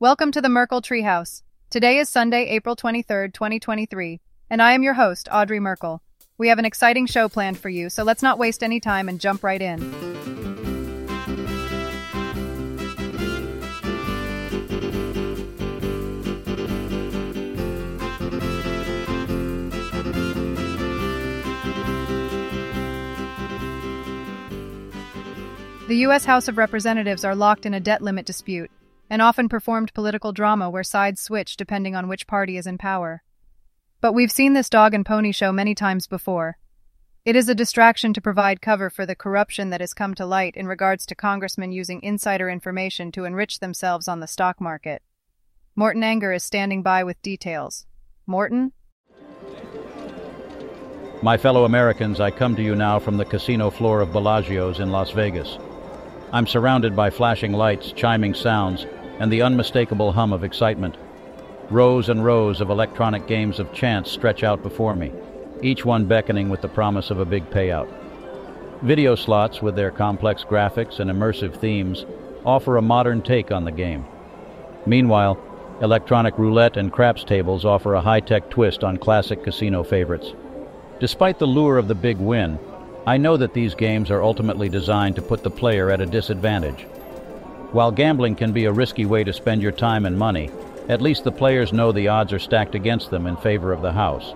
Welcome 0.00 0.30
to 0.30 0.40
the 0.40 0.48
Merkle 0.48 0.80
Treehouse. 0.80 1.42
Today 1.70 1.98
is 1.98 2.08
Sunday, 2.08 2.44
April 2.50 2.76
23rd, 2.76 3.34
2023, 3.34 4.20
and 4.48 4.62
I 4.62 4.70
am 4.70 4.84
your 4.84 4.94
host, 4.94 5.28
Audrey 5.28 5.58
Merkle. 5.58 6.00
We 6.38 6.46
have 6.46 6.60
an 6.60 6.64
exciting 6.64 7.06
show 7.06 7.28
planned 7.28 7.58
for 7.58 7.68
you, 7.68 7.90
so 7.90 8.04
let's 8.04 8.22
not 8.22 8.38
waste 8.38 8.62
any 8.62 8.78
time 8.78 9.08
and 9.08 9.18
jump 9.18 9.42
right 9.42 9.60
in. 9.60 9.80
The 25.88 25.96
U.S. 25.96 26.24
House 26.24 26.46
of 26.46 26.56
Representatives 26.56 27.24
are 27.24 27.34
locked 27.34 27.66
in 27.66 27.74
a 27.74 27.80
debt 27.80 28.00
limit 28.00 28.26
dispute, 28.26 28.70
an 29.10 29.20
often 29.20 29.48
performed 29.48 29.94
political 29.94 30.32
drama 30.32 30.68
where 30.68 30.82
sides 30.82 31.20
switch 31.20 31.56
depending 31.56 31.96
on 31.96 32.08
which 32.08 32.26
party 32.26 32.56
is 32.56 32.66
in 32.66 32.78
power. 32.78 33.22
But 34.00 34.12
we've 34.12 34.30
seen 34.30 34.52
this 34.52 34.70
dog 34.70 34.94
and 34.94 35.04
pony 35.04 35.32
show 35.32 35.52
many 35.52 35.74
times 35.74 36.06
before. 36.06 36.58
It 37.24 37.36
is 37.36 37.48
a 37.48 37.54
distraction 37.54 38.12
to 38.14 38.20
provide 38.20 38.62
cover 38.62 38.88
for 38.88 39.04
the 39.04 39.16
corruption 39.16 39.70
that 39.70 39.80
has 39.80 39.92
come 39.92 40.14
to 40.14 40.24
light 40.24 40.56
in 40.56 40.66
regards 40.66 41.04
to 41.06 41.14
congressmen 41.14 41.72
using 41.72 42.02
insider 42.02 42.48
information 42.48 43.12
to 43.12 43.24
enrich 43.24 43.58
themselves 43.58 44.08
on 44.08 44.20
the 44.20 44.26
stock 44.26 44.60
market. 44.60 45.02
Morton 45.74 46.02
Anger 46.02 46.32
is 46.32 46.44
standing 46.44 46.82
by 46.82 47.04
with 47.04 47.20
details. 47.22 47.86
Morton? 48.26 48.72
My 51.20 51.36
fellow 51.36 51.64
Americans, 51.64 52.20
I 52.20 52.30
come 52.30 52.54
to 52.56 52.62
you 52.62 52.74
now 52.74 52.98
from 52.98 53.16
the 53.16 53.24
casino 53.24 53.70
floor 53.70 54.00
of 54.00 54.12
Bellagio's 54.12 54.78
in 54.78 54.90
Las 54.90 55.10
Vegas. 55.10 55.58
I'm 56.32 56.46
surrounded 56.46 56.94
by 56.94 57.10
flashing 57.10 57.52
lights, 57.52 57.92
chiming 57.92 58.34
sounds, 58.34 58.86
and 59.18 59.32
the 59.32 59.42
unmistakable 59.42 60.12
hum 60.12 60.32
of 60.32 60.44
excitement. 60.44 60.96
Rows 61.70 62.08
and 62.08 62.24
rows 62.24 62.60
of 62.60 62.70
electronic 62.70 63.26
games 63.26 63.58
of 63.58 63.72
chance 63.72 64.10
stretch 64.10 64.42
out 64.42 64.62
before 64.62 64.94
me, 64.94 65.12
each 65.62 65.84
one 65.84 66.06
beckoning 66.06 66.48
with 66.48 66.62
the 66.62 66.68
promise 66.68 67.10
of 67.10 67.20
a 67.20 67.24
big 67.24 67.50
payout. 67.50 67.88
Video 68.82 69.14
slots, 69.14 69.60
with 69.60 69.74
their 69.74 69.90
complex 69.90 70.44
graphics 70.44 71.00
and 71.00 71.10
immersive 71.10 71.56
themes, 71.56 72.06
offer 72.44 72.76
a 72.76 72.82
modern 72.82 73.20
take 73.20 73.50
on 73.50 73.64
the 73.64 73.72
game. 73.72 74.06
Meanwhile, 74.86 75.38
electronic 75.82 76.38
roulette 76.38 76.76
and 76.76 76.92
craps 76.92 77.24
tables 77.24 77.64
offer 77.64 77.94
a 77.94 78.00
high-tech 78.00 78.50
twist 78.50 78.84
on 78.84 78.96
classic 78.96 79.42
casino 79.42 79.82
favorites. 79.82 80.32
Despite 81.00 81.38
the 81.38 81.46
lure 81.46 81.76
of 81.76 81.88
the 81.88 81.94
big 81.94 82.18
win, 82.18 82.58
I 83.06 83.16
know 83.16 83.36
that 83.36 83.54
these 83.54 83.74
games 83.74 84.10
are 84.10 84.22
ultimately 84.22 84.68
designed 84.68 85.16
to 85.16 85.22
put 85.22 85.42
the 85.42 85.50
player 85.50 85.90
at 85.90 86.00
a 86.00 86.06
disadvantage. 86.06 86.86
While 87.72 87.92
gambling 87.92 88.36
can 88.36 88.52
be 88.52 88.64
a 88.64 88.72
risky 88.72 89.04
way 89.04 89.24
to 89.24 89.32
spend 89.32 89.60
your 89.60 89.72
time 89.72 90.06
and 90.06 90.18
money, 90.18 90.50
at 90.88 91.02
least 91.02 91.24
the 91.24 91.32
players 91.32 91.70
know 91.70 91.92
the 91.92 92.08
odds 92.08 92.32
are 92.32 92.38
stacked 92.38 92.74
against 92.74 93.10
them 93.10 93.26
in 93.26 93.36
favor 93.36 93.72
of 93.74 93.82
the 93.82 93.92
House. 93.92 94.32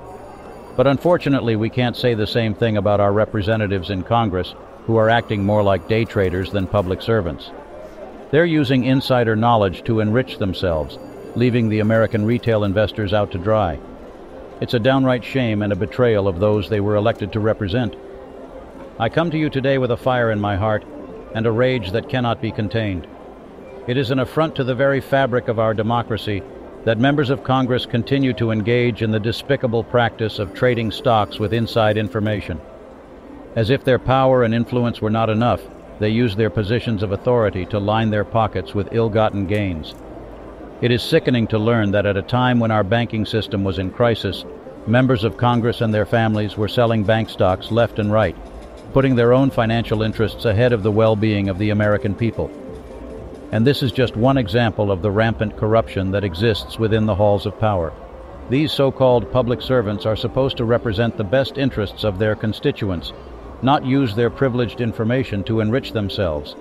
But 0.77 0.87
unfortunately, 0.87 1.57
we 1.57 1.71
can't 1.71 1.97
say 1.97 2.13
the 2.13 2.27
same 2.27 2.55
thing 2.55 2.77
about 2.77 3.01
our 3.01 3.13
representatives 3.13 3.89
in 3.89 4.03
Congress 4.03 4.55
who 4.87 4.97
are 4.97 5.09
acting 5.09 5.45
more 5.45 5.63
like 5.63 5.89
day 5.89 6.05
traders 6.05 6.51
than 6.51 6.67
public 6.67 7.01
servants. 7.01 7.51
They're 8.33 8.45
using 8.45 8.85
insider 8.85 9.35
knowledge 9.35 9.83
to 9.85 10.01
enrich 10.01 10.37
themselves, 10.37 10.99
leaving 11.35 11.71
the 11.71 11.81
American 11.81 12.27
retail 12.27 12.65
investors 12.65 13.15
out 13.15 13.33
to 13.33 13.39
dry. 13.39 13.79
It's 14.61 14.75
a 14.75 14.79
downright 14.79 15.25
shame 15.25 15.63
and 15.63 15.73
a 15.73 15.77
betrayal 15.77 16.29
of 16.29 16.39
those 16.39 16.69
they 16.69 16.81
were 16.81 16.97
elected 16.97 17.33
to 17.33 17.41
represent. 17.41 17.97
I 18.99 19.09
come 19.09 19.31
to 19.31 19.39
you 19.39 19.49
today 19.49 19.79
with 19.79 19.91
a 19.91 19.97
fire 19.97 20.31
in 20.31 20.39
my 20.39 20.57
heart 20.57 20.85
and 21.35 21.47
a 21.47 21.51
rage 21.51 21.93
that 21.93 22.11
cannot 22.11 22.43
be 22.43 22.53
contained. 22.53 23.07
It 23.87 23.97
is 23.97 24.11
an 24.11 24.21
affront 24.21 24.55
to 24.57 24.65
the 24.65 24.75
very 24.75 25.01
fabric 25.01 25.49
of 25.49 25.59
our 25.59 25.75
democracy 25.75 26.43
that 26.85 26.99
members 26.99 27.31
of 27.31 27.43
Congress 27.45 27.85
continue 27.85 28.33
to 28.35 28.51
engage 28.51 29.03
in 29.03 29.11
the 29.11 29.21
despicable 29.21 29.85
practice 29.85 30.39
of 30.39 30.55
trading 30.55 30.91
stocks 30.91 31.39
with 31.39 31.53
inside 31.53 31.97
information. 31.97 32.61
As 33.57 33.71
if 33.71 33.85
their 33.85 33.99
power 33.99 34.45
and 34.45 34.55
influence 34.55 35.01
were 35.01 35.11
not 35.11 35.31
enough, 35.31 35.63
they 35.99 36.09
use 36.09 36.35
their 36.35 36.51
positions 36.51 37.03
of 37.03 37.13
authority 37.13 37.67
to 37.67 37.79
line 37.79 38.11
their 38.11 38.25
pockets 38.25 38.75
with 38.75 38.93
ill-gotten 38.93 39.47
gains. 39.47 39.95
It 40.81 40.91
is 40.91 41.03
sickening 41.03 41.47
to 41.49 41.59
learn 41.59 41.91
that 41.93 42.07
at 42.07 42.17
a 42.17 42.23
time 42.23 42.59
when 42.59 42.71
our 42.71 42.85
banking 42.85 43.27
system 43.27 43.63
was 43.63 43.79
in 43.79 43.91
crisis, 43.91 44.45
members 44.87 45.25
of 45.25 45.37
Congress 45.37 45.81
and 45.81 45.93
their 45.93 46.07
families 46.07 46.57
were 46.57 46.69
selling 46.69 47.05
bank 47.05 47.31
stocks 47.31 47.71
left 47.71 47.99
and 47.99 48.13
right 48.13 48.37
putting 48.93 49.17
their 49.17 49.33
own 49.33 49.51
financial 49.51 50.03
interests 50.03 50.45
ahead 50.45 50.73
of 50.73 50.83
the 50.83 50.93
well-being 50.93 51.49
of 51.49 51.59
the 51.59 51.71
American 51.71 52.15
people. 52.15 52.51
And 53.53 53.67
this 53.67 53.83
is 53.83 53.93
just 53.93 54.17
one 54.17 54.39
example 54.39 54.91
of 54.91 55.03
the 55.03 55.11
rampant 55.11 55.57
corruption 55.57 56.11
that 56.11 56.25
exists 56.25 56.79
within 56.79 57.07
the 57.07 57.15
halls 57.15 57.47
of 57.47 57.61
power. 57.61 57.93
These 58.51 58.73
so-called 58.73 59.31
public 59.31 59.63
servants 59.63 60.05
are 60.07 60.17
supposed 60.17 60.57
to 60.57 60.65
represent 60.65 61.17
the 61.17 61.25
best 61.25 61.59
interests 61.59 62.03
of 62.03 62.19
their 62.19 62.35
constituents, 62.35 63.13
not 63.63 63.87
use 63.87 64.15
their 64.15 64.31
privileged 64.31 64.81
information 64.81 65.45
to 65.45 65.61
enrich 65.61 65.93
themselves. 65.93 66.57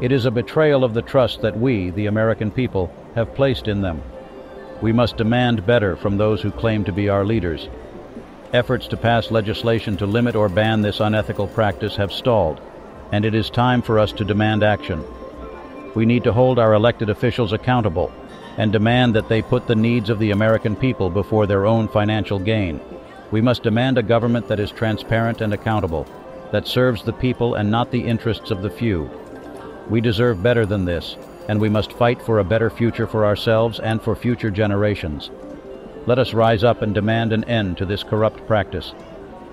It 0.00 0.12
is 0.12 0.24
a 0.24 0.30
betrayal 0.30 0.84
of 0.84 0.94
the 0.94 1.02
trust 1.02 1.42
that 1.42 1.58
we, 1.58 1.90
the 1.90 2.06
American 2.06 2.50
people, 2.50 2.90
have 3.14 3.34
placed 3.34 3.68
in 3.68 3.82
them. 3.82 4.02
We 4.80 4.92
must 4.92 5.18
demand 5.18 5.66
better 5.66 5.96
from 5.96 6.16
those 6.16 6.40
who 6.40 6.50
claim 6.50 6.84
to 6.84 6.92
be 6.92 7.10
our 7.10 7.24
leaders, 7.24 7.68
Efforts 8.52 8.88
to 8.88 8.96
pass 8.96 9.30
legislation 9.30 9.96
to 9.98 10.06
limit 10.06 10.34
or 10.34 10.48
ban 10.48 10.82
this 10.82 10.98
unethical 10.98 11.46
practice 11.46 11.94
have 11.94 12.10
stalled, 12.10 12.60
and 13.12 13.24
it 13.24 13.32
is 13.32 13.48
time 13.48 13.80
for 13.80 13.96
us 13.96 14.10
to 14.10 14.24
demand 14.24 14.64
action. 14.64 15.04
We 15.94 16.06
need 16.06 16.24
to 16.24 16.32
hold 16.32 16.58
our 16.58 16.74
elected 16.74 17.10
officials 17.10 17.52
accountable 17.52 18.12
and 18.56 18.72
demand 18.72 19.14
that 19.14 19.28
they 19.28 19.42
put 19.42 19.66
the 19.66 19.74
needs 19.74 20.10
of 20.10 20.18
the 20.18 20.30
American 20.30 20.76
people 20.76 21.10
before 21.10 21.46
their 21.46 21.66
own 21.66 21.88
financial 21.88 22.38
gain. 22.38 22.80
We 23.30 23.40
must 23.40 23.62
demand 23.62 23.96
a 23.98 24.02
government 24.02 24.48
that 24.48 24.60
is 24.60 24.70
transparent 24.70 25.40
and 25.40 25.54
accountable, 25.54 26.06
that 26.52 26.66
serves 26.66 27.02
the 27.02 27.12
people 27.12 27.54
and 27.54 27.70
not 27.70 27.90
the 27.90 28.04
interests 28.04 28.50
of 28.50 28.62
the 28.62 28.70
few. 28.70 29.10
We 29.88 30.00
deserve 30.00 30.42
better 30.42 30.66
than 30.66 30.84
this, 30.84 31.16
and 31.48 31.60
we 31.60 31.68
must 31.68 31.92
fight 31.92 32.20
for 32.22 32.38
a 32.38 32.44
better 32.44 32.70
future 32.70 33.06
for 33.06 33.24
ourselves 33.24 33.80
and 33.80 34.02
for 34.02 34.14
future 34.14 34.50
generations. 34.50 35.30
Let 36.06 36.18
us 36.18 36.34
rise 36.34 36.64
up 36.64 36.82
and 36.82 36.94
demand 36.94 37.32
an 37.32 37.44
end 37.44 37.78
to 37.78 37.86
this 37.86 38.02
corrupt 38.02 38.46
practice. 38.46 38.94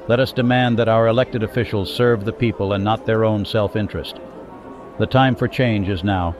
Let 0.07 0.19
us 0.19 0.31
demand 0.31 0.79
that 0.79 0.87
our 0.87 1.07
elected 1.07 1.43
officials 1.43 1.93
serve 1.93 2.23
the 2.23 2.33
people 2.33 2.73
and 2.73 2.83
not 2.83 3.05
their 3.05 3.25
own 3.25 3.45
self-interest. 3.45 4.19
The 4.99 5.05
time 5.05 5.35
for 5.35 5.47
change 5.47 5.89
is 5.89 6.03
now, 6.03 6.35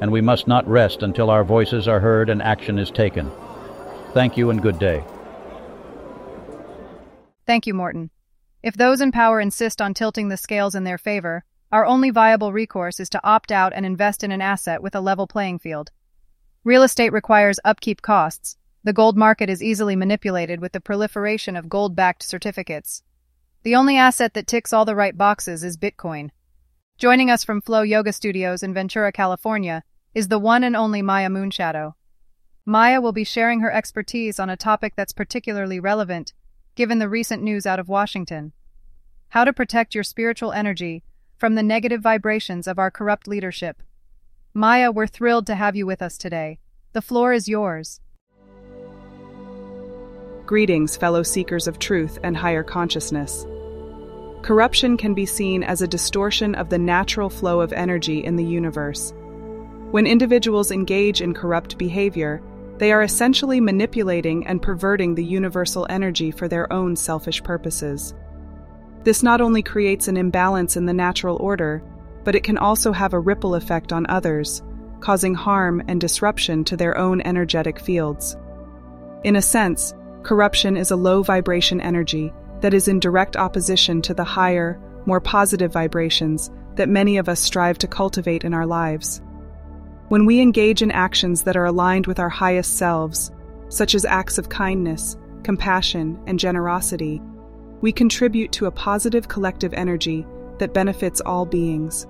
and 0.00 0.12
we 0.12 0.20
must 0.20 0.46
not 0.46 0.68
rest 0.68 1.02
until 1.02 1.30
our 1.30 1.44
voices 1.44 1.88
are 1.88 2.00
heard 2.00 2.28
and 2.28 2.42
action 2.42 2.78
is 2.78 2.90
taken. 2.90 3.30
Thank 4.12 4.36
you 4.36 4.50
and 4.50 4.60
good 4.60 4.78
day. 4.78 5.02
Thank 7.46 7.66
you, 7.66 7.74
Morton. 7.74 8.10
If 8.62 8.74
those 8.76 9.00
in 9.00 9.12
power 9.12 9.40
insist 9.40 9.80
on 9.80 9.94
tilting 9.94 10.28
the 10.28 10.36
scales 10.36 10.74
in 10.74 10.84
their 10.84 10.98
favor, 10.98 11.44
our 11.72 11.84
only 11.84 12.10
viable 12.10 12.52
recourse 12.52 13.00
is 13.00 13.08
to 13.10 13.20
opt 13.24 13.50
out 13.50 13.72
and 13.74 13.84
invest 13.84 14.22
in 14.22 14.32
an 14.32 14.40
asset 14.40 14.82
with 14.82 14.94
a 14.94 15.00
level 15.00 15.26
playing 15.26 15.58
field. 15.58 15.90
Real 16.62 16.82
estate 16.82 17.12
requires 17.12 17.60
upkeep 17.64 18.00
costs, 18.00 18.56
the 18.84 18.92
gold 18.92 19.16
market 19.16 19.48
is 19.48 19.62
easily 19.62 19.96
manipulated 19.96 20.60
with 20.60 20.72
the 20.72 20.80
proliferation 20.80 21.56
of 21.56 21.70
gold-backed 21.70 22.22
certificates. 22.22 23.02
The 23.62 23.74
only 23.76 23.96
asset 23.96 24.34
that 24.34 24.46
ticks 24.46 24.74
all 24.74 24.84
the 24.84 24.94
right 24.94 25.16
boxes 25.16 25.64
is 25.64 25.78
Bitcoin. 25.78 26.28
Joining 26.96 27.28
us 27.28 27.42
from 27.42 27.60
Flow 27.60 27.82
Yoga 27.82 28.12
Studios 28.12 28.62
in 28.62 28.72
Ventura, 28.72 29.10
California, 29.10 29.82
is 30.14 30.28
the 30.28 30.38
one 30.38 30.62
and 30.62 30.76
only 30.76 31.02
Maya 31.02 31.28
Moonshadow. 31.28 31.94
Maya 32.64 33.00
will 33.00 33.12
be 33.12 33.24
sharing 33.24 33.60
her 33.60 33.72
expertise 33.72 34.38
on 34.38 34.48
a 34.48 34.56
topic 34.56 34.92
that's 34.94 35.12
particularly 35.12 35.80
relevant, 35.80 36.32
given 36.76 37.00
the 37.00 37.08
recent 37.08 37.42
news 37.42 37.66
out 37.66 37.80
of 37.80 37.88
Washington. 37.88 38.52
How 39.30 39.44
to 39.44 39.52
protect 39.52 39.96
your 39.96 40.04
spiritual 40.04 40.52
energy 40.52 41.02
from 41.36 41.56
the 41.56 41.64
negative 41.64 42.00
vibrations 42.00 42.68
of 42.68 42.78
our 42.78 42.92
corrupt 42.92 43.26
leadership. 43.26 43.82
Maya, 44.54 44.92
we're 44.92 45.08
thrilled 45.08 45.48
to 45.48 45.56
have 45.56 45.74
you 45.74 45.86
with 45.86 46.00
us 46.00 46.16
today. 46.16 46.60
The 46.92 47.02
floor 47.02 47.32
is 47.32 47.48
yours. 47.48 48.00
Greetings, 50.46 50.96
fellow 50.96 51.24
seekers 51.24 51.66
of 51.66 51.80
truth 51.80 52.20
and 52.22 52.36
higher 52.36 52.62
consciousness. 52.62 53.44
Corruption 54.44 54.98
can 54.98 55.14
be 55.14 55.24
seen 55.24 55.62
as 55.62 55.80
a 55.80 55.88
distortion 55.88 56.54
of 56.54 56.68
the 56.68 56.76
natural 56.76 57.30
flow 57.30 57.62
of 57.62 57.72
energy 57.72 58.22
in 58.22 58.36
the 58.36 58.44
universe. 58.44 59.14
When 59.90 60.06
individuals 60.06 60.70
engage 60.70 61.22
in 61.22 61.32
corrupt 61.32 61.78
behavior, 61.78 62.42
they 62.76 62.92
are 62.92 63.00
essentially 63.00 63.58
manipulating 63.58 64.46
and 64.46 64.60
perverting 64.60 65.14
the 65.14 65.24
universal 65.24 65.86
energy 65.88 66.30
for 66.30 66.46
their 66.46 66.70
own 66.70 66.94
selfish 66.94 67.42
purposes. 67.42 68.12
This 69.02 69.22
not 69.22 69.40
only 69.40 69.62
creates 69.62 70.08
an 70.08 70.18
imbalance 70.18 70.76
in 70.76 70.84
the 70.84 70.92
natural 70.92 71.38
order, 71.40 71.82
but 72.22 72.34
it 72.34 72.44
can 72.44 72.58
also 72.58 72.92
have 72.92 73.14
a 73.14 73.18
ripple 73.18 73.54
effect 73.54 73.94
on 73.94 74.04
others, 74.10 74.62
causing 75.00 75.32
harm 75.32 75.82
and 75.88 75.98
disruption 75.98 76.64
to 76.64 76.76
their 76.76 76.98
own 76.98 77.22
energetic 77.22 77.80
fields. 77.80 78.36
In 79.24 79.36
a 79.36 79.42
sense, 79.42 79.94
Corruption 80.24 80.78
is 80.78 80.90
a 80.90 80.96
low 80.96 81.22
vibration 81.22 81.82
energy 81.82 82.32
that 82.64 82.72
is 82.72 82.88
in 82.88 82.98
direct 82.98 83.36
opposition 83.36 84.00
to 84.00 84.14
the 84.14 84.24
higher, 84.24 84.80
more 85.04 85.20
positive 85.20 85.70
vibrations 85.70 86.50
that 86.76 86.88
many 86.88 87.18
of 87.18 87.28
us 87.28 87.38
strive 87.38 87.76
to 87.76 87.86
cultivate 87.86 88.42
in 88.42 88.54
our 88.54 88.64
lives. 88.64 89.20
When 90.08 90.24
we 90.24 90.40
engage 90.40 90.80
in 90.80 90.90
actions 90.90 91.42
that 91.42 91.58
are 91.58 91.66
aligned 91.66 92.06
with 92.06 92.18
our 92.18 92.30
highest 92.30 92.78
selves, 92.78 93.30
such 93.68 93.94
as 93.94 94.06
acts 94.06 94.38
of 94.38 94.48
kindness, 94.48 95.18
compassion, 95.42 96.18
and 96.26 96.38
generosity, 96.38 97.20
we 97.82 97.92
contribute 97.92 98.50
to 98.52 98.64
a 98.64 98.70
positive 98.70 99.28
collective 99.28 99.74
energy 99.74 100.26
that 100.56 100.72
benefits 100.72 101.20
all 101.20 101.44
beings. 101.44 102.06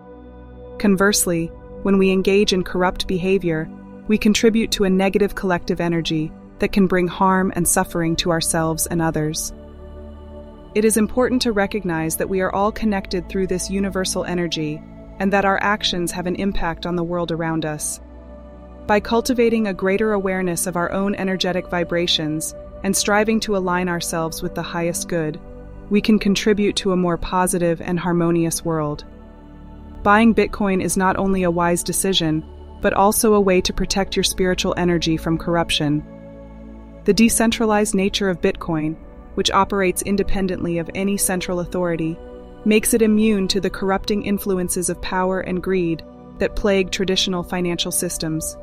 Conversely, 0.79 1.47
when 1.83 1.99
we 1.99 2.13
engage 2.13 2.53
in 2.53 2.63
corrupt 2.63 3.09
behavior, 3.09 3.69
we 4.07 4.17
contribute 4.17 4.71
to 4.71 4.85
a 4.85 4.91
negative 4.91 5.35
collective 5.35 5.81
energy 5.81 6.31
that 6.61 6.71
can 6.71 6.87
bring 6.87 7.09
harm 7.09 7.53
and 7.57 7.67
suffering 7.67 8.15
to 8.15 8.31
ourselves 8.31 8.87
and 8.87 9.03
others. 9.03 9.53
It 10.75 10.85
is 10.85 10.97
important 10.97 11.41
to 11.43 11.53
recognize 11.53 12.17
that 12.17 12.29
we 12.29 12.41
are 12.41 12.53
all 12.53 12.73
connected 12.73 13.29
through 13.29 13.47
this 13.47 13.71
universal 13.71 14.25
energy 14.25 14.83
and 15.21 15.33
that 15.33 15.45
our 15.45 15.59
actions 15.63 16.11
have 16.11 16.27
an 16.27 16.35
impact 16.35 16.85
on 16.85 16.97
the 16.97 17.05
world 17.05 17.31
around 17.31 17.65
us. 17.65 18.01
By 18.89 18.99
cultivating 18.99 19.69
a 19.69 19.75
greater 19.75 20.13
awareness 20.13 20.67
of 20.67 20.77
our 20.77 20.91
own 20.91 21.15
energetic 21.15 21.69
vibrations 21.69 22.57
and 22.83 22.95
striving 22.97 23.39
to 23.41 23.57
align 23.57 23.89
ourselves 23.89 24.43
with 24.43 24.57
the 24.57 24.63
highest 24.63 25.09
good, 25.09 25.41
we 25.91 26.01
can 26.01 26.19
contribute 26.19 26.75
to 26.77 26.91
a 26.91 26.97
more 26.97 27.17
positive 27.17 27.81
and 27.81 28.01
harmonious 28.01 28.65
world. 28.65 29.05
Buying 30.03 30.35
Bitcoin 30.35 30.83
is 30.83 30.97
not 30.97 31.17
only 31.17 31.45
a 31.45 31.51
wise 31.51 31.85
decision, 31.85 32.45
but 32.83 32.93
also 32.93 33.35
a 33.35 33.41
way 33.41 33.61
to 33.61 33.73
protect 33.73 34.17
your 34.17 34.25
spiritual 34.25 34.75
energy 34.77 35.17
from 35.17 35.39
corruption. 35.39 36.05
The 37.05 37.15
decentralized 37.15 37.95
nature 37.95 38.29
of 38.29 38.41
Bitcoin, 38.41 38.97
which 39.35 39.51
operates 39.51 40.03
independently 40.03 40.79
of 40.79 40.91
any 40.95 41.17
central 41.17 41.61
authority, 41.61 42.17
makes 42.65 42.95
it 42.95 43.03
immune 43.03 43.49
to 43.49 43.61
the 43.61 43.71
corrupting 43.71 44.25
influences 44.25 44.89
of 44.89 45.01
power 45.03 45.41
and 45.41 45.63
greed 45.63 46.03
that 46.39 46.57
plague 46.57 46.91
traditional 46.91 47.43
financial 47.43 47.93
systems. 47.93 48.57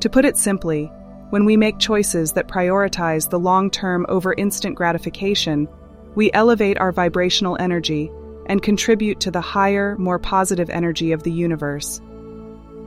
To 0.00 0.10
put 0.10 0.24
it 0.24 0.36
simply, 0.36 0.90
when 1.30 1.44
we 1.44 1.56
make 1.56 1.78
choices 1.78 2.32
that 2.32 2.48
prioritize 2.48 3.28
the 3.28 3.38
long 3.38 3.70
term 3.70 4.06
over 4.08 4.34
instant 4.34 4.76
gratification, 4.76 5.68
we 6.14 6.30
elevate 6.32 6.78
our 6.78 6.92
vibrational 6.92 7.56
energy 7.58 8.10
and 8.46 8.62
contribute 8.62 9.20
to 9.20 9.30
the 9.30 9.40
higher, 9.40 9.96
more 9.98 10.18
positive 10.18 10.70
energy 10.70 11.12
of 11.12 11.22
the 11.22 11.32
universe. 11.32 12.00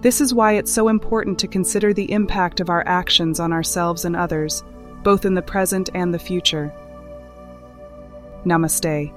This 0.01 0.21
is 0.21 0.33
why 0.33 0.53
it's 0.53 0.71
so 0.71 0.87
important 0.87 1.39
to 1.39 1.47
consider 1.47 1.91
the 1.91 2.11
impact 2.11 2.59
of 2.59 2.69
our 2.69 2.83
actions 2.85 3.39
on 3.39 3.51
ourselves 3.51 4.05
and 4.05 4.15
others, 4.15 4.63
both 5.07 5.23
in 5.23 5.35
the 5.35 5.41
present 5.41 5.89
and 5.93 6.13
the 6.13 6.19
future. 6.19 6.69
Namaste. 8.45 9.13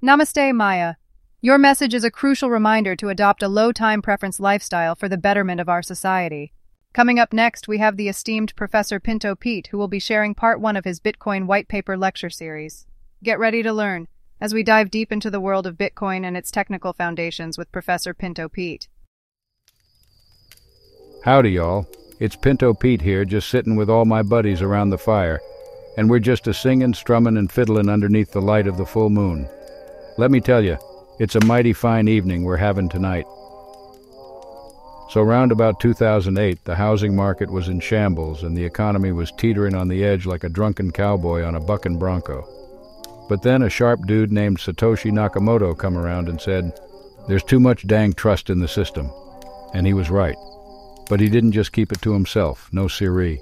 Namaste, 0.00 0.54
Maya. 0.54 0.94
Your 1.40 1.58
message 1.58 1.92
is 1.92 2.04
a 2.04 2.10
crucial 2.12 2.50
reminder 2.50 2.94
to 2.94 3.08
adopt 3.08 3.42
a 3.42 3.48
low 3.48 3.72
time 3.72 4.00
preference 4.00 4.38
lifestyle 4.38 4.94
for 4.94 5.08
the 5.08 5.16
betterment 5.16 5.60
of 5.60 5.68
our 5.68 5.82
society. 5.82 6.52
Coming 6.92 7.18
up 7.18 7.32
next, 7.32 7.66
we 7.66 7.78
have 7.78 7.96
the 7.96 8.08
esteemed 8.08 8.54
Professor 8.54 9.00
Pinto 9.00 9.34
Pete, 9.34 9.66
who 9.72 9.76
will 9.76 9.88
be 9.88 9.98
sharing 9.98 10.36
part 10.36 10.60
one 10.60 10.76
of 10.76 10.84
his 10.84 11.00
Bitcoin 11.00 11.46
white 11.46 11.66
paper 11.66 11.96
lecture 11.96 12.30
series. 12.30 12.86
Get 13.24 13.40
ready 13.40 13.64
to 13.64 13.72
learn 13.72 14.06
as 14.40 14.54
we 14.54 14.62
dive 14.62 14.88
deep 14.88 15.10
into 15.10 15.30
the 15.32 15.40
world 15.40 15.66
of 15.66 15.76
Bitcoin 15.76 16.24
and 16.24 16.36
its 16.36 16.52
technical 16.52 16.92
foundations 16.92 17.58
with 17.58 17.72
Professor 17.72 18.14
Pinto 18.14 18.48
Pete. 18.48 18.86
Howdy, 21.24 21.50
y'all. 21.50 21.88
It's 22.22 22.36
Pinto 22.36 22.72
Pete 22.72 23.02
here, 23.02 23.24
just 23.24 23.50
sitting 23.50 23.74
with 23.74 23.90
all 23.90 24.04
my 24.04 24.22
buddies 24.22 24.62
around 24.62 24.90
the 24.90 24.96
fire, 24.96 25.40
and 25.96 26.08
we're 26.08 26.20
just 26.20 26.46
a 26.46 26.54
singing, 26.54 26.94
strumming, 26.94 27.36
and 27.36 27.50
fiddling 27.50 27.88
underneath 27.88 28.30
the 28.30 28.40
light 28.40 28.68
of 28.68 28.76
the 28.76 28.86
full 28.86 29.10
moon. 29.10 29.48
Let 30.18 30.30
me 30.30 30.40
tell 30.40 30.62
you, 30.62 30.78
it's 31.18 31.34
a 31.34 31.44
mighty 31.44 31.72
fine 31.72 32.06
evening 32.06 32.44
we're 32.44 32.58
having 32.58 32.88
tonight. 32.88 33.24
So, 35.10 35.22
round 35.24 35.50
about 35.50 35.80
2008, 35.80 36.62
the 36.62 36.76
housing 36.76 37.16
market 37.16 37.50
was 37.50 37.66
in 37.66 37.80
shambles 37.80 38.44
and 38.44 38.56
the 38.56 38.64
economy 38.64 39.10
was 39.10 39.32
teetering 39.32 39.74
on 39.74 39.88
the 39.88 40.04
edge 40.04 40.24
like 40.24 40.44
a 40.44 40.48
drunken 40.48 40.92
cowboy 40.92 41.42
on 41.42 41.56
a 41.56 41.60
bucking 41.60 41.98
bronco. 41.98 42.46
But 43.28 43.42
then 43.42 43.62
a 43.62 43.68
sharp 43.68 44.06
dude 44.06 44.30
named 44.30 44.58
Satoshi 44.58 45.10
Nakamoto 45.10 45.76
come 45.76 45.98
around 45.98 46.28
and 46.28 46.40
said, 46.40 46.72
There's 47.26 47.42
too 47.42 47.58
much 47.58 47.84
dang 47.88 48.12
trust 48.12 48.48
in 48.48 48.60
the 48.60 48.68
system. 48.68 49.10
And 49.74 49.88
he 49.88 49.92
was 49.92 50.08
right. 50.08 50.36
But 51.08 51.20
he 51.20 51.28
didn't 51.28 51.52
just 51.52 51.72
keep 51.72 51.92
it 51.92 52.02
to 52.02 52.12
himself, 52.12 52.68
no 52.72 52.88
siree. 52.88 53.40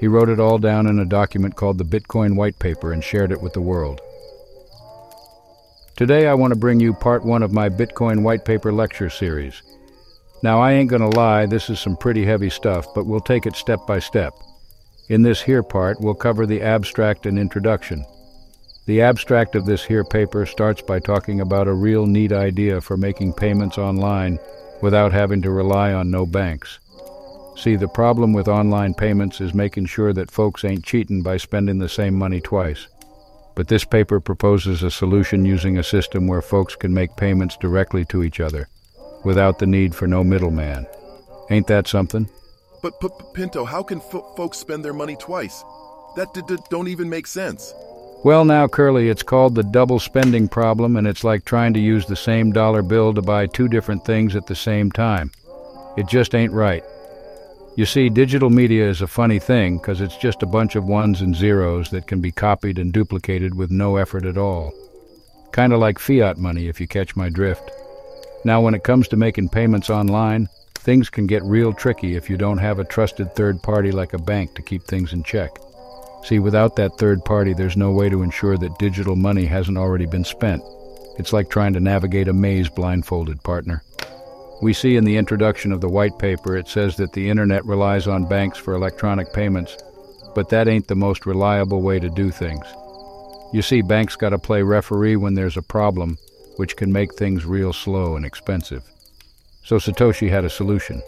He 0.00 0.08
wrote 0.08 0.28
it 0.28 0.40
all 0.40 0.58
down 0.58 0.86
in 0.86 0.98
a 0.98 1.04
document 1.04 1.56
called 1.56 1.78
the 1.78 1.84
Bitcoin 1.84 2.36
White 2.36 2.58
Paper 2.58 2.92
and 2.92 3.02
shared 3.02 3.32
it 3.32 3.40
with 3.40 3.52
the 3.52 3.60
world. 3.60 4.00
Today 5.96 6.26
I 6.26 6.34
want 6.34 6.52
to 6.52 6.58
bring 6.58 6.80
you 6.80 6.92
part 6.92 7.24
one 7.24 7.42
of 7.42 7.52
my 7.52 7.70
Bitcoin 7.70 8.22
White 8.22 8.44
Paper 8.44 8.72
lecture 8.72 9.08
series. 9.08 9.62
Now, 10.42 10.60
I 10.60 10.72
ain't 10.72 10.90
gonna 10.90 11.08
lie, 11.08 11.46
this 11.46 11.70
is 11.70 11.80
some 11.80 11.96
pretty 11.96 12.24
heavy 12.24 12.50
stuff, 12.50 12.86
but 12.94 13.06
we'll 13.06 13.20
take 13.20 13.46
it 13.46 13.56
step 13.56 13.86
by 13.86 13.98
step. 14.00 14.34
In 15.08 15.22
this 15.22 15.40
here 15.40 15.62
part, 15.62 16.00
we'll 16.00 16.14
cover 16.14 16.44
the 16.44 16.60
abstract 16.60 17.24
and 17.24 17.38
introduction. 17.38 18.04
The 18.86 19.00
abstract 19.00 19.54
of 19.54 19.64
this 19.64 19.84
here 19.84 20.04
paper 20.04 20.44
starts 20.44 20.82
by 20.82 20.98
talking 20.98 21.40
about 21.40 21.68
a 21.68 21.72
real 21.72 22.06
neat 22.06 22.32
idea 22.32 22.80
for 22.80 22.96
making 22.96 23.32
payments 23.32 23.78
online 23.78 24.38
without 24.82 25.12
having 25.12 25.40
to 25.42 25.50
rely 25.50 25.92
on 25.92 26.10
no 26.10 26.26
banks. 26.26 26.78
See, 27.56 27.74
the 27.74 27.88
problem 27.88 28.34
with 28.34 28.48
online 28.48 28.92
payments 28.92 29.40
is 29.40 29.54
making 29.54 29.86
sure 29.86 30.12
that 30.12 30.30
folks 30.30 30.64
ain't 30.64 30.84
cheating 30.84 31.22
by 31.22 31.38
spending 31.38 31.78
the 31.78 31.88
same 31.88 32.14
money 32.14 32.40
twice. 32.40 32.86
But 33.54 33.68
this 33.68 33.84
paper 33.84 34.20
proposes 34.20 34.82
a 34.82 34.90
solution 34.90 35.46
using 35.46 35.78
a 35.78 35.82
system 35.82 36.26
where 36.26 36.42
folks 36.42 36.76
can 36.76 36.92
make 36.92 37.16
payments 37.16 37.56
directly 37.56 38.04
to 38.06 38.22
each 38.22 38.40
other 38.40 38.68
without 39.24 39.58
the 39.58 39.66
need 39.66 39.94
for 39.94 40.06
no 40.06 40.22
middleman. 40.22 40.86
Ain't 41.50 41.66
that 41.68 41.88
something? 41.88 42.28
But, 42.82 43.00
P- 43.00 43.08
Pinto, 43.32 43.64
how 43.64 43.82
can 43.82 44.00
fo- 44.00 44.34
folks 44.36 44.58
spend 44.58 44.84
their 44.84 44.92
money 44.92 45.16
twice? 45.16 45.64
That 46.14 46.34
d- 46.34 46.42
d- 46.46 46.58
don't 46.68 46.88
even 46.88 47.08
make 47.08 47.26
sense. 47.26 47.72
Well, 48.22 48.44
now, 48.44 48.68
Curly, 48.68 49.08
it's 49.08 49.22
called 49.22 49.54
the 49.54 49.62
double 49.62 49.98
spending 49.98 50.46
problem, 50.48 50.96
and 50.96 51.06
it's 51.06 51.24
like 51.24 51.44
trying 51.44 51.72
to 51.74 51.80
use 51.80 52.04
the 52.04 52.16
same 52.16 52.52
dollar 52.52 52.82
bill 52.82 53.14
to 53.14 53.22
buy 53.22 53.46
two 53.46 53.68
different 53.68 54.04
things 54.04 54.36
at 54.36 54.46
the 54.46 54.54
same 54.54 54.92
time. 54.92 55.30
It 55.96 56.06
just 56.06 56.34
ain't 56.34 56.52
right. 56.52 56.84
You 57.76 57.84
see, 57.84 58.08
digital 58.08 58.48
media 58.48 58.88
is 58.88 59.02
a 59.02 59.06
funny 59.06 59.38
thing 59.38 59.76
because 59.76 60.00
it's 60.00 60.16
just 60.16 60.42
a 60.42 60.46
bunch 60.46 60.76
of 60.76 60.86
ones 60.86 61.20
and 61.20 61.36
zeros 61.36 61.90
that 61.90 62.06
can 62.06 62.22
be 62.22 62.32
copied 62.32 62.78
and 62.78 62.90
duplicated 62.90 63.54
with 63.54 63.70
no 63.70 63.96
effort 63.96 64.24
at 64.24 64.38
all. 64.38 64.72
Kind 65.52 65.74
of 65.74 65.78
like 65.78 65.98
fiat 65.98 66.38
money, 66.38 66.68
if 66.68 66.80
you 66.80 66.88
catch 66.88 67.16
my 67.16 67.28
drift. 67.28 67.70
Now, 68.46 68.62
when 68.62 68.74
it 68.74 68.82
comes 68.82 69.08
to 69.08 69.16
making 69.18 69.50
payments 69.50 69.90
online, 69.90 70.48
things 70.74 71.10
can 71.10 71.26
get 71.26 71.42
real 71.42 71.74
tricky 71.74 72.16
if 72.16 72.30
you 72.30 72.38
don't 72.38 72.56
have 72.56 72.78
a 72.78 72.84
trusted 72.84 73.34
third 73.34 73.62
party 73.62 73.92
like 73.92 74.14
a 74.14 74.18
bank 74.18 74.54
to 74.54 74.62
keep 74.62 74.82
things 74.84 75.12
in 75.12 75.22
check. 75.22 75.50
See, 76.24 76.38
without 76.38 76.76
that 76.76 76.96
third 76.96 77.26
party, 77.26 77.52
there's 77.52 77.76
no 77.76 77.92
way 77.92 78.08
to 78.08 78.22
ensure 78.22 78.56
that 78.56 78.78
digital 78.78 79.16
money 79.16 79.44
hasn't 79.44 79.76
already 79.76 80.06
been 80.06 80.24
spent. 80.24 80.62
It's 81.18 81.34
like 81.34 81.50
trying 81.50 81.74
to 81.74 81.80
navigate 81.80 82.28
a 82.28 82.32
maze 82.32 82.70
blindfolded, 82.70 83.42
partner. 83.42 83.82
We 84.62 84.72
see 84.72 84.96
in 84.96 85.04
the 85.04 85.16
introduction 85.16 85.70
of 85.70 85.80
the 85.80 85.88
white 85.88 86.18
paper 86.18 86.56
it 86.56 86.68
says 86.68 86.96
that 86.96 87.12
the 87.12 87.28
internet 87.28 87.64
relies 87.66 88.06
on 88.06 88.28
banks 88.28 88.58
for 88.58 88.74
electronic 88.74 89.32
payments, 89.32 89.76
but 90.34 90.48
that 90.48 90.66
ain't 90.66 90.88
the 90.88 90.94
most 90.94 91.26
reliable 91.26 91.82
way 91.82 92.00
to 92.00 92.08
do 92.08 92.30
things. 92.30 92.64
You 93.52 93.62
see, 93.62 93.82
banks 93.82 94.16
gotta 94.16 94.38
play 94.38 94.62
referee 94.62 95.16
when 95.16 95.34
there's 95.34 95.56
a 95.56 95.62
problem, 95.62 96.16
which 96.56 96.76
can 96.76 96.92
make 96.92 97.14
things 97.14 97.44
real 97.44 97.72
slow 97.72 98.16
and 98.16 98.24
expensive. 98.24 98.82
So 99.62 99.76
Satoshi 99.76 100.30
had 100.30 100.44
a 100.44 100.50
solution. 100.50 101.02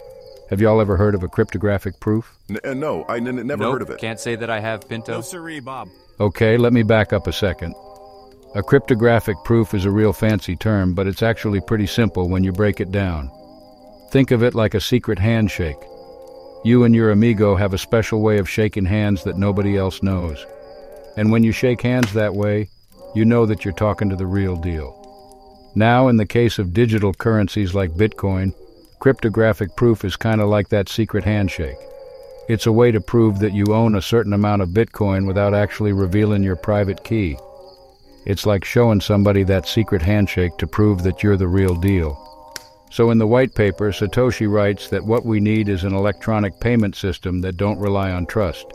Have 0.49 0.61
y'all 0.61 0.81
ever 0.81 0.97
heard 0.97 1.15
of 1.15 1.23
a 1.23 1.27
cryptographic 1.27 1.99
proof? 1.99 2.35
N- 2.49 2.59
uh, 2.63 2.73
no, 2.73 3.03
I 3.03 3.17
n- 3.17 3.27
n- 3.27 3.47
never 3.47 3.63
nope, 3.63 3.73
heard 3.73 3.81
of 3.81 3.89
it. 3.89 3.99
Can't 3.99 4.19
say 4.19 4.35
that 4.35 4.49
I 4.49 4.59
have, 4.59 4.87
Pinto. 4.87 5.13
No 5.13 5.21
siree, 5.21 5.59
Bob. 5.59 5.89
Okay, 6.19 6.57
let 6.57 6.73
me 6.73 6.83
back 6.83 7.13
up 7.13 7.27
a 7.27 7.33
second. 7.33 7.73
A 8.55 8.63
cryptographic 8.63 9.37
proof 9.43 9.73
is 9.73 9.85
a 9.85 9.91
real 9.91 10.11
fancy 10.11 10.55
term, 10.55 10.93
but 10.93 11.07
it's 11.07 11.21
actually 11.21 11.61
pretty 11.61 11.85
simple 11.85 12.27
when 12.29 12.43
you 12.43 12.51
break 12.51 12.79
it 12.79 12.91
down. 12.91 13.29
Think 14.11 14.31
of 14.31 14.41
it 14.41 14.55
like 14.55 14.73
a 14.73 14.81
secret 14.81 15.19
handshake. 15.19 15.77
You 16.63 16.83
and 16.83 16.95
your 16.95 17.11
amigo 17.11 17.55
have 17.55 17.73
a 17.73 17.77
special 17.77 18.21
way 18.21 18.39
of 18.39 18.49
shaking 18.49 18.85
hands 18.85 19.23
that 19.23 19.37
nobody 19.37 19.77
else 19.77 20.01
knows. 20.01 20.45
And 21.15 21.31
when 21.31 21.43
you 21.43 21.51
shake 21.51 21.81
hands 21.81 22.11
that 22.13 22.33
way, 22.33 22.69
you 23.13 23.23
know 23.23 23.45
that 23.45 23.63
you're 23.63 23.73
talking 23.73 24.09
to 24.09 24.15
the 24.15 24.25
real 24.25 24.55
deal. 24.55 24.95
Now, 25.75 26.07
in 26.07 26.17
the 26.17 26.25
case 26.25 26.57
of 26.57 26.73
digital 26.73 27.13
currencies 27.13 27.75
like 27.75 27.91
Bitcoin, 27.91 28.53
cryptographic 28.99 29.75
proof 29.75 30.03
is 30.03 30.15
kind 30.15 30.41
of 30.41 30.49
like 30.49 30.69
that 30.69 30.89
secret 30.89 31.23
handshake. 31.23 31.77
It's 32.49 32.65
a 32.65 32.71
way 32.71 32.91
to 32.91 32.99
prove 32.99 33.37
that 33.39 33.53
you 33.53 33.73
own 33.73 33.95
a 33.95 34.01
certain 34.01 34.33
amount 34.33 34.63
of 34.63 34.69
Bitcoin 34.69 35.27
without 35.27 35.53
actually 35.53 35.93
revealing 35.93 36.41
your 36.41 36.55
private 36.55 37.03
key. 37.03 37.37
It's 38.25 38.47
like 38.47 38.65
showing 38.65 39.01
somebody 39.01 39.43
that 39.43 39.67
secret 39.67 40.01
handshake 40.01 40.57
to 40.57 40.67
prove 40.67 41.03
that 41.03 41.21
you're 41.21 41.37
the 41.37 41.47
real 41.47 41.75
deal. 41.75 42.25
So 42.89 43.11
in 43.11 43.17
the 43.19 43.27
white 43.27 43.53
paper, 43.53 43.91
Satoshi 43.91 44.51
writes 44.51 44.89
that 44.89 45.05
what 45.05 45.25
we 45.25 45.39
need 45.39 45.69
is 45.69 45.83
an 45.83 45.93
electronic 45.93 46.59
payment 46.59 46.95
system 46.95 47.41
that 47.41 47.57
don't 47.57 47.79
rely 47.79 48.11
on 48.11 48.25
trust. 48.25 48.65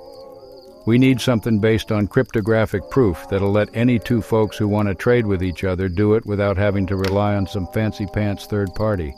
We 0.86 0.98
need 0.98 1.20
something 1.20 1.58
based 1.60 1.90
on 1.90 2.06
cryptographic 2.08 2.90
proof 2.90 3.26
that'll 3.28 3.50
let 3.50 3.74
any 3.74 3.98
two 3.98 4.20
folks 4.20 4.56
who 4.56 4.68
want 4.68 4.86
to 4.88 4.94
trade 4.94 5.26
with 5.26 5.42
each 5.42 5.64
other 5.64 5.88
do 5.88 6.14
it 6.14 6.26
without 6.26 6.56
having 6.56 6.86
to 6.86 6.96
rely 6.96 7.34
on 7.34 7.46
some 7.46 7.66
fancy 7.68 8.06
pants 8.06 8.46
third 8.46 8.74
party. 8.74 9.14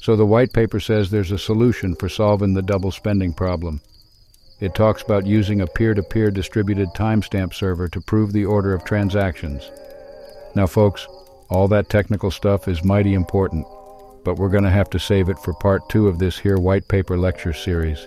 So 0.00 0.16
the 0.16 0.26
white 0.26 0.52
paper 0.52 0.80
says 0.80 1.10
there's 1.10 1.30
a 1.30 1.38
solution 1.38 1.94
for 1.94 2.08
solving 2.08 2.54
the 2.54 2.62
double 2.62 2.90
spending 2.90 3.32
problem. 3.32 3.80
It 4.60 4.74
talks 4.74 5.02
about 5.02 5.26
using 5.26 5.60
a 5.60 5.66
peer-to-peer 5.66 6.30
distributed 6.30 6.88
timestamp 6.88 7.52
server 7.54 7.86
to 7.88 8.00
prove 8.00 8.32
the 8.32 8.46
order 8.46 8.74
of 8.74 8.84
transactions. 8.84 9.70
Now 10.54 10.66
folks, 10.66 11.06
all 11.50 11.68
that 11.68 11.88
technical 11.88 12.30
stuff 12.30 12.66
is 12.66 12.82
mighty 12.82 13.14
important, 13.14 13.66
but 14.24 14.36
we're 14.36 14.48
going 14.48 14.64
to 14.64 14.70
have 14.70 14.90
to 14.90 14.98
save 14.98 15.28
it 15.28 15.38
for 15.38 15.52
part 15.54 15.88
two 15.88 16.08
of 16.08 16.18
this 16.18 16.38
here 16.38 16.58
white 16.58 16.88
paper 16.88 17.18
lecture 17.18 17.52
series. 17.52 18.06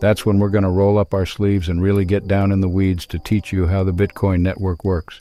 That's 0.00 0.24
when 0.24 0.38
we're 0.38 0.48
going 0.48 0.64
to 0.64 0.70
roll 0.70 0.98
up 0.98 1.12
our 1.12 1.26
sleeves 1.26 1.68
and 1.68 1.82
really 1.82 2.04
get 2.04 2.28
down 2.28 2.52
in 2.52 2.60
the 2.60 2.68
weeds 2.68 3.06
to 3.06 3.18
teach 3.18 3.52
you 3.52 3.66
how 3.66 3.82
the 3.82 3.92
Bitcoin 3.92 4.40
network 4.40 4.84
works. 4.84 5.20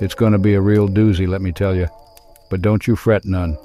It's 0.00 0.14
going 0.14 0.32
to 0.32 0.38
be 0.38 0.54
a 0.54 0.60
real 0.60 0.88
doozy, 0.88 1.28
let 1.28 1.42
me 1.42 1.52
tell 1.52 1.74
you. 1.74 1.88
But 2.50 2.62
don't 2.62 2.86
you 2.86 2.96
fret 2.96 3.24
none. 3.24 3.58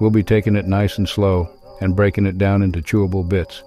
We'll 0.00 0.10
be 0.10 0.22
taking 0.22 0.56
it 0.56 0.66
nice 0.66 0.98
and 0.98 1.08
slow 1.08 1.48
and 1.80 1.96
breaking 1.96 2.26
it 2.26 2.38
down 2.38 2.62
into 2.62 2.80
chewable 2.80 3.28
bits. 3.28 3.62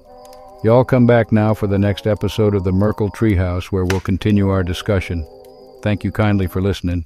Y'all 0.63 0.83
come 0.83 1.05
back 1.05 1.31
now 1.31 1.53
for 1.53 1.67
the 1.67 1.79
next 1.79 2.07
episode 2.07 2.55
of 2.55 2.63
the 2.63 2.71
Merkle 2.71 3.11
Treehouse 3.11 3.65
where 3.65 3.85
we'll 3.85 3.99
continue 4.01 4.49
our 4.49 4.63
discussion. 4.63 5.25
Thank 5.81 6.03
you 6.03 6.11
kindly 6.11 6.47
for 6.47 6.61
listening. 6.61 7.05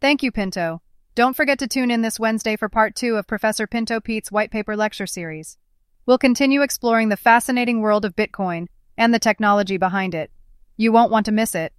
Thank 0.00 0.22
you, 0.22 0.32
Pinto. 0.32 0.80
Don't 1.16 1.34
forget 1.34 1.58
to 1.58 1.66
tune 1.66 1.90
in 1.90 2.02
this 2.02 2.20
Wednesday 2.20 2.54
for 2.54 2.68
part 2.68 2.94
two 2.94 3.16
of 3.16 3.26
Professor 3.26 3.66
Pinto 3.66 3.98
Pete's 3.98 4.30
White 4.30 4.52
Paper 4.52 4.76
Lecture 4.76 5.08
Series. 5.08 5.58
We'll 6.06 6.18
continue 6.18 6.62
exploring 6.62 7.08
the 7.08 7.16
fascinating 7.16 7.80
world 7.80 8.04
of 8.04 8.14
Bitcoin 8.14 8.68
and 8.96 9.12
the 9.12 9.18
technology 9.18 9.76
behind 9.76 10.14
it. 10.14 10.30
You 10.76 10.92
won't 10.92 11.10
want 11.10 11.26
to 11.26 11.32
miss 11.32 11.56
it. 11.56 11.72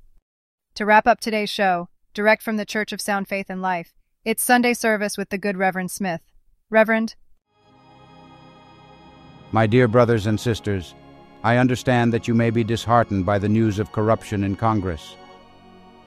To 0.75 0.85
wrap 0.85 1.07
up 1.07 1.21
today's 1.21 1.49
show, 1.49 1.87
direct 2.13 2.43
from 2.43 2.57
the 2.57 2.65
Church 2.65 2.91
of 2.91 2.99
Sound 2.99 3.29
Faith 3.29 3.45
and 3.49 3.61
Life, 3.61 3.93
it's 4.25 4.43
Sunday 4.43 4.73
service 4.73 5.17
with 5.17 5.29
the 5.29 5.37
good 5.37 5.55
Reverend 5.55 5.91
Smith. 5.91 6.21
Reverend? 6.69 7.15
My 9.53 9.65
dear 9.65 9.87
brothers 9.87 10.27
and 10.27 10.37
sisters, 10.37 10.93
I 11.41 11.55
understand 11.55 12.11
that 12.13 12.27
you 12.27 12.33
may 12.33 12.49
be 12.49 12.65
disheartened 12.65 13.25
by 13.25 13.39
the 13.39 13.49
news 13.49 13.79
of 13.79 13.93
corruption 13.93 14.43
in 14.43 14.57
Congress. 14.57 15.15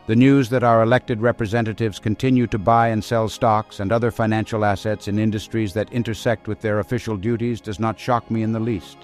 The 0.07 0.15
news 0.15 0.51
that 0.51 0.63
our 0.63 0.83
elected 0.83 1.23
representatives 1.23 1.99
continue 1.99 2.47
to 2.49 2.59
buy 2.59 2.89
and 2.89 3.03
sell 3.03 3.27
stocks 3.27 3.81
and 3.81 3.91
other 3.91 4.11
financial 4.11 4.63
assets 4.63 5.09
in 5.09 5.19
industries 5.19 5.73
that 5.73 5.91
intersect 5.95 6.47
with 6.47 6.61
their 6.61 6.81
official 6.81 7.17
duties 7.17 7.59
does 7.59 7.81
not 7.81 7.99
shock 7.99 8.31
me 8.31 8.43
in 8.43 8.53
the 8.53 8.61
least. 8.61 8.99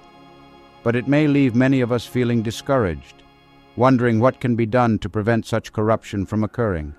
But 0.82 0.94
it 0.94 1.08
may 1.08 1.26
leave 1.26 1.54
many 1.54 1.80
of 1.80 1.90
us 1.90 2.04
feeling 2.04 2.42
discouraged, 2.42 3.22
wondering 3.76 4.20
what 4.20 4.40
can 4.40 4.56
be 4.56 4.66
done 4.66 4.98
to 4.98 5.08
prevent 5.08 5.46
such 5.46 5.72
corruption 5.72 6.26
from 6.26 6.44
occurring. 6.44 6.94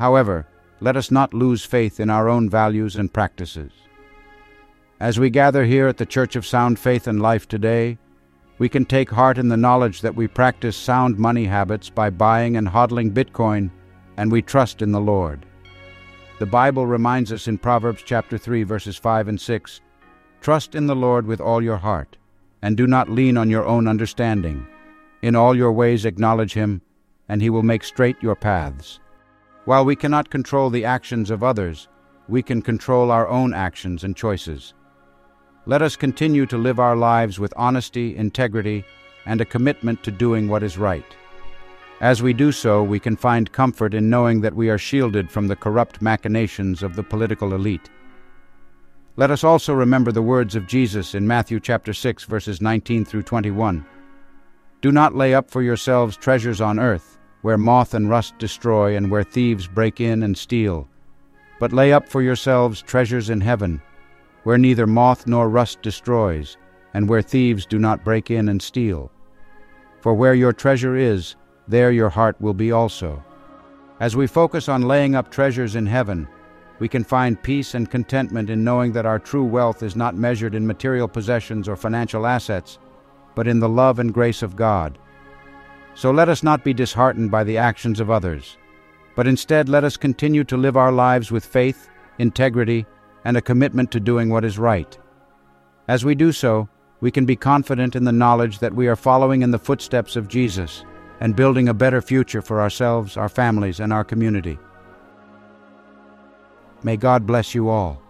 However, 0.00 0.48
let 0.80 0.96
us 0.96 1.12
not 1.12 1.32
lose 1.32 1.64
faith 1.64 2.00
in 2.00 2.10
our 2.10 2.28
own 2.28 2.50
values 2.50 2.96
and 2.96 3.12
practices. 3.12 3.70
As 4.98 5.20
we 5.20 5.30
gather 5.30 5.64
here 5.64 5.86
at 5.86 5.98
the 5.98 6.06
Church 6.06 6.34
of 6.34 6.44
Sound 6.44 6.80
Faith 6.80 7.06
and 7.06 7.22
Life 7.22 7.46
today, 7.46 7.98
we 8.58 8.68
can 8.68 8.84
take 8.84 9.10
heart 9.10 9.38
in 9.38 9.48
the 9.48 9.56
knowledge 9.56 10.00
that 10.00 10.14
we 10.14 10.28
practice 10.28 10.76
sound 10.76 11.18
money 11.18 11.44
habits 11.44 11.90
by 11.90 12.10
buying 12.10 12.56
and 12.56 12.68
hodling 12.68 13.12
Bitcoin, 13.12 13.70
and 14.16 14.30
we 14.30 14.42
trust 14.42 14.82
in 14.82 14.92
the 14.92 15.00
Lord. 15.00 15.46
The 16.38 16.46
Bible 16.46 16.86
reminds 16.86 17.32
us 17.32 17.48
in 17.48 17.58
Proverbs 17.58 18.02
chapter 18.04 18.36
3 18.36 18.62
verses 18.64 18.96
5 18.96 19.28
and 19.28 19.40
6, 19.40 19.80
Trust 20.40 20.74
in 20.74 20.86
the 20.86 20.96
Lord 20.96 21.26
with 21.26 21.40
all 21.40 21.62
your 21.62 21.76
heart, 21.76 22.16
and 22.62 22.76
do 22.76 22.86
not 22.86 23.08
lean 23.08 23.36
on 23.36 23.48
your 23.48 23.64
own 23.64 23.86
understanding. 23.86 24.66
In 25.22 25.36
all 25.36 25.56
your 25.56 25.72
ways 25.72 26.04
acknowledge 26.04 26.54
him, 26.54 26.82
and 27.28 27.40
he 27.40 27.48
will 27.48 27.62
make 27.62 27.84
straight 27.84 28.16
your 28.20 28.34
paths. 28.34 28.98
While 29.64 29.84
we 29.84 29.94
cannot 29.94 30.30
control 30.30 30.68
the 30.68 30.84
actions 30.84 31.30
of 31.30 31.44
others, 31.44 31.88
we 32.28 32.42
can 32.42 32.60
control 32.60 33.10
our 33.10 33.28
own 33.28 33.54
actions 33.54 34.02
and 34.02 34.16
choices. 34.16 34.74
Let 35.64 35.80
us 35.80 35.94
continue 35.94 36.44
to 36.46 36.58
live 36.58 36.80
our 36.80 36.96
lives 36.96 37.38
with 37.38 37.54
honesty, 37.56 38.16
integrity, 38.16 38.84
and 39.26 39.40
a 39.40 39.44
commitment 39.44 40.02
to 40.02 40.10
doing 40.10 40.48
what 40.48 40.64
is 40.64 40.76
right. 40.76 41.04
As 42.00 42.20
we 42.20 42.32
do 42.32 42.50
so, 42.50 42.82
we 42.82 42.98
can 42.98 43.14
find 43.14 43.52
comfort 43.52 43.94
in 43.94 44.10
knowing 44.10 44.40
that 44.40 44.56
we 44.56 44.70
are 44.70 44.78
shielded 44.78 45.30
from 45.30 45.46
the 45.46 45.54
corrupt 45.54 46.02
machinations 46.02 46.82
of 46.82 46.96
the 46.96 47.02
political 47.04 47.54
elite. 47.54 47.90
Let 49.14 49.30
us 49.30 49.44
also 49.44 49.72
remember 49.72 50.10
the 50.10 50.20
words 50.20 50.56
of 50.56 50.66
Jesus 50.66 51.14
in 51.14 51.28
Matthew 51.28 51.60
chapter 51.60 51.92
6 51.92 52.24
verses 52.24 52.60
19 52.60 53.04
through 53.04 53.22
21. 53.22 53.86
Do 54.80 54.90
not 54.90 55.14
lay 55.14 55.32
up 55.32 55.48
for 55.48 55.62
yourselves 55.62 56.16
treasures 56.16 56.60
on 56.60 56.80
earth, 56.80 57.20
where 57.42 57.56
moth 57.56 57.94
and 57.94 58.10
rust 58.10 58.36
destroy 58.38 58.96
and 58.96 59.08
where 59.08 59.22
thieves 59.22 59.68
break 59.68 60.00
in 60.00 60.24
and 60.24 60.36
steal, 60.36 60.88
but 61.60 61.72
lay 61.72 61.92
up 61.92 62.08
for 62.08 62.20
yourselves 62.20 62.82
treasures 62.82 63.30
in 63.30 63.40
heaven, 63.40 63.80
where 64.44 64.58
neither 64.58 64.86
moth 64.86 65.26
nor 65.26 65.48
rust 65.48 65.82
destroys, 65.82 66.56
and 66.94 67.08
where 67.08 67.22
thieves 67.22 67.66
do 67.66 67.78
not 67.78 68.04
break 68.04 68.30
in 68.30 68.48
and 68.48 68.60
steal. 68.60 69.10
For 70.00 70.14
where 70.14 70.34
your 70.34 70.52
treasure 70.52 70.96
is, 70.96 71.36
there 71.68 71.92
your 71.92 72.10
heart 72.10 72.40
will 72.40 72.54
be 72.54 72.72
also. 72.72 73.22
As 74.00 74.16
we 74.16 74.26
focus 74.26 74.68
on 74.68 74.82
laying 74.82 75.14
up 75.14 75.30
treasures 75.30 75.76
in 75.76 75.86
heaven, 75.86 76.26
we 76.80 76.88
can 76.88 77.04
find 77.04 77.40
peace 77.40 77.74
and 77.74 77.88
contentment 77.88 78.50
in 78.50 78.64
knowing 78.64 78.92
that 78.92 79.06
our 79.06 79.20
true 79.20 79.44
wealth 79.44 79.84
is 79.84 79.94
not 79.94 80.16
measured 80.16 80.56
in 80.56 80.66
material 80.66 81.06
possessions 81.06 81.68
or 81.68 81.76
financial 81.76 82.26
assets, 82.26 82.78
but 83.36 83.46
in 83.46 83.60
the 83.60 83.68
love 83.68 84.00
and 84.00 84.12
grace 84.12 84.42
of 84.42 84.56
God. 84.56 84.98
So 85.94 86.10
let 86.10 86.28
us 86.28 86.42
not 86.42 86.64
be 86.64 86.74
disheartened 86.74 87.30
by 87.30 87.44
the 87.44 87.58
actions 87.58 88.00
of 88.00 88.10
others, 88.10 88.56
but 89.14 89.28
instead 89.28 89.68
let 89.68 89.84
us 89.84 89.96
continue 89.96 90.42
to 90.44 90.56
live 90.56 90.76
our 90.76 90.90
lives 90.90 91.30
with 91.30 91.44
faith, 91.44 91.88
integrity, 92.18 92.86
and 93.24 93.36
a 93.36 93.42
commitment 93.42 93.90
to 93.92 94.00
doing 94.00 94.28
what 94.28 94.44
is 94.44 94.58
right. 94.58 94.98
As 95.88 96.04
we 96.04 96.14
do 96.14 96.32
so, 96.32 96.68
we 97.00 97.10
can 97.10 97.26
be 97.26 97.36
confident 97.36 97.96
in 97.96 98.04
the 98.04 98.12
knowledge 98.12 98.60
that 98.60 98.74
we 98.74 98.86
are 98.86 98.96
following 98.96 99.42
in 99.42 99.50
the 99.50 99.58
footsteps 99.58 100.14
of 100.16 100.28
Jesus 100.28 100.84
and 101.20 101.36
building 101.36 101.68
a 101.68 101.74
better 101.74 102.00
future 102.00 102.42
for 102.42 102.60
ourselves, 102.60 103.16
our 103.16 103.28
families, 103.28 103.80
and 103.80 103.92
our 103.92 104.04
community. 104.04 104.58
May 106.82 106.96
God 106.96 107.26
bless 107.26 107.54
you 107.54 107.68
all. 107.68 108.02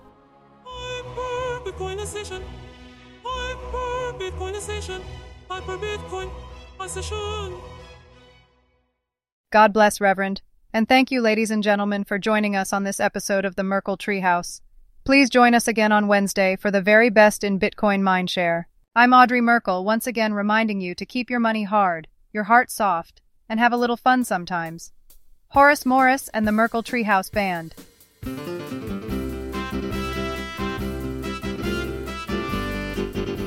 God 9.51 9.73
bless, 9.75 10.01
Reverend. 10.01 10.41
And 10.73 10.89
thank 10.89 11.11
you, 11.11 11.21
ladies 11.21 11.51
and 11.51 11.63
gentlemen, 11.63 12.05
for 12.05 12.19
joining 12.19 12.57
us 12.57 12.73
on 12.73 12.85
this 12.85 12.99
episode 12.99 13.45
of 13.45 13.57
the 13.57 13.63
Merkle 13.63 13.99
Treehouse. 13.99 14.63
Please 15.05 15.29
join 15.29 15.53
us 15.53 15.67
again 15.67 15.91
on 15.91 16.07
Wednesday 16.07 16.55
for 16.55 16.71
the 16.71 16.81
very 16.81 17.11
best 17.11 17.43
in 17.43 17.59
Bitcoin 17.59 18.03
mindshare. 18.03 18.67
I'm 18.95 19.13
Audrey 19.13 19.41
Merkle, 19.41 19.85
once 19.85 20.07
again 20.07 20.33
reminding 20.33 20.81
you 20.81 20.95
to 20.95 21.05
keep 21.05 21.29
your 21.29 21.41
money 21.41 21.65
hard, 21.65 22.07
your 22.33 22.45
heart 22.45 22.71
soft, 22.71 23.21
and 23.49 23.59
have 23.59 23.73
a 23.73 23.77
little 23.77 23.97
fun 23.97 24.23
sometimes. 24.23 24.93
Horace 25.49 25.85
Morris 25.85 26.29
and 26.29 26.47
the 26.47 26.53
Merkle 26.53 26.85
Treehouse 26.85 27.33
Band. 27.33 27.75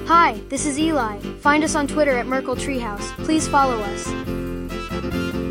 Hi, 0.10 0.38
this 0.50 0.66
is 0.66 0.78
Eli. 0.78 1.20
Find 1.40 1.64
us 1.64 1.74
on 1.74 1.88
Twitter 1.88 2.18
at 2.18 2.28
Merkle 2.28 2.58
Treehouse. 2.58 3.16
Please 3.24 3.48
follow 3.48 3.80
us. 3.80 5.45